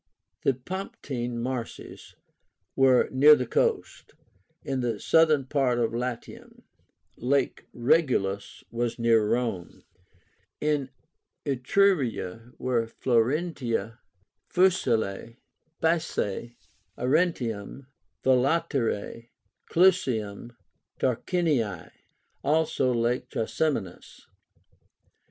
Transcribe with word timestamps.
The 0.41 0.55
Pomptine 0.55 1.37
Marshes 1.37 2.15
were 2.75 3.07
near 3.11 3.35
the 3.35 3.45
coast, 3.45 4.13
in 4.63 4.81
the 4.81 4.99
southern 4.99 5.45
part 5.45 5.77
of 5.77 5.93
Latium. 5.93 6.63
Lake 7.17 7.67
Regillus 7.71 8.63
was 8.71 8.97
near 8.97 9.23
Rome. 9.23 9.83
In 10.59 10.89
Etruria 11.45 12.51
were 12.57 12.87
Florentia, 12.87 13.99
Faesulae, 14.49 15.37
Pisae, 15.83 16.55
Arretium, 16.97 17.85
Volaterrae, 18.23 19.29
Clusium, 19.71 20.31
and 20.39 20.55
Tarquinii; 20.99 21.91
also 22.43 22.91
Lake 22.91 23.29
Trasiménus. 23.29 24.21